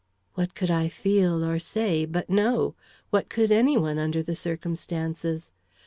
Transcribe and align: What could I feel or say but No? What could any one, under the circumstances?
What 0.33 0.55
could 0.55 0.71
I 0.71 0.87
feel 0.87 1.45
or 1.45 1.59
say 1.59 2.05
but 2.05 2.27
No? 2.27 2.73
What 3.11 3.29
could 3.29 3.51
any 3.51 3.77
one, 3.77 3.99
under 3.99 4.23
the 4.23 4.33
circumstances? 4.33 5.51